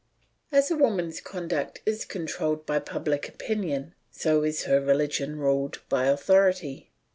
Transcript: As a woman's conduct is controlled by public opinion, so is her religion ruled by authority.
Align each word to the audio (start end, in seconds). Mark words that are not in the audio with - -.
As 0.51 0.71
a 0.71 0.75
woman's 0.75 1.21
conduct 1.21 1.81
is 1.85 2.05
controlled 2.05 2.65
by 2.65 2.79
public 2.79 3.29
opinion, 3.29 3.93
so 4.09 4.41
is 4.43 4.63
her 4.63 4.81
religion 4.81 5.37
ruled 5.37 5.79
by 5.89 6.07
authority. 6.07 6.89